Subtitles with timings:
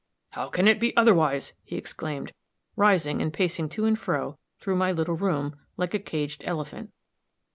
[0.31, 2.33] "How can it be otherwise?" he exclaimed,
[2.75, 6.89] rising and pacing to and fro through my little room, like a caged elephant.